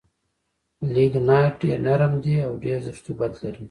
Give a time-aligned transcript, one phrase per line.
[0.93, 3.59] لېګنایټ ډېر نرم دي او ډېر رطوبت لري.